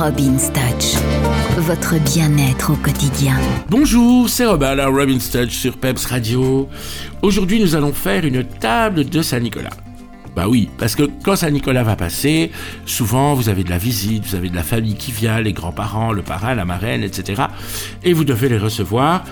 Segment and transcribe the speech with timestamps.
[0.00, 0.96] Robin's Touch,
[1.58, 3.34] votre bien-être au quotidien.
[3.68, 6.70] Bonjour, c'est Robin, la Robin's Touch sur Peps Radio.
[7.20, 9.68] Aujourd'hui, nous allons faire une table de Saint-Nicolas.
[10.34, 12.50] Bah oui, parce que quand Saint-Nicolas va passer,
[12.86, 16.12] souvent vous avez de la visite, vous avez de la famille qui vient, les grands-parents,
[16.12, 17.42] le parrain, la marraine, etc.
[18.02, 19.24] Et vous devez les recevoir.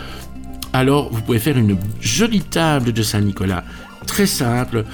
[0.75, 3.65] Alors vous pouvez faire une jolie table de Saint-Nicolas,
[4.09, 4.85] très simple,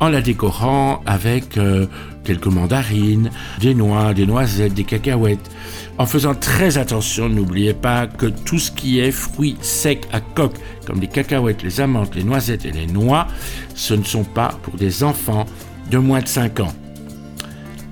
[0.00, 1.86] en la décorant avec euh,
[2.24, 3.30] quelques mandarines,
[3.60, 5.50] des noix, des noisettes, des cacahuètes.
[5.96, 10.56] En faisant très attention, n'oubliez pas que tout ce qui est fruits secs à coque,
[10.86, 13.28] comme les cacahuètes, les amandes, les noisettes et les noix,
[13.74, 15.46] ce ne sont pas pour des enfants
[15.90, 16.74] de moins de 5 ans.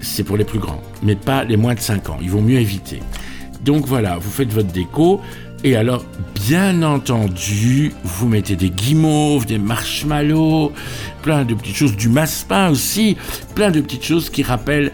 [0.01, 2.19] C'est pour les plus grands, mais pas les moins de 5 ans.
[2.21, 3.01] Il vaut mieux éviter.
[3.65, 5.21] Donc voilà, vous faites votre déco.
[5.65, 10.73] Et alors, bien entendu, vous mettez des guimauves, des marshmallows,
[11.23, 13.17] plein de petites choses, du massepain aussi,
[13.55, 14.93] plein de petites choses qui rappellent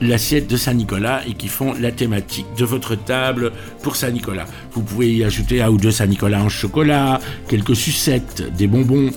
[0.00, 3.50] l'assiette de Saint-Nicolas et qui font la thématique de votre table
[3.82, 4.44] pour Saint-Nicolas.
[4.72, 9.10] Vous pouvez y ajouter un ou deux Saint-Nicolas en chocolat, quelques sucettes, des bonbons,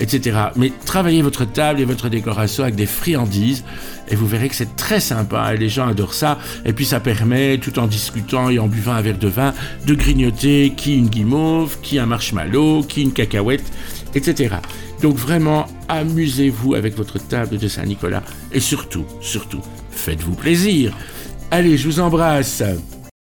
[0.00, 0.38] etc.
[0.56, 3.64] Mais travaillez votre table et votre décoration avec des friandises
[4.08, 6.38] et vous verrez que c'est très sympa et les gens adorent ça.
[6.64, 9.54] Et puis ça permet, tout en discutant et en buvant un verre de vin,
[9.86, 13.64] de grignoter qui une guimauve, qui un marshmallow, qui une cacahuète,
[14.14, 14.56] etc.
[15.02, 20.96] Donc vraiment, amusez-vous avec votre table de Saint-Nicolas et surtout, surtout, faites-vous plaisir.
[21.50, 22.62] Allez, je vous embrasse.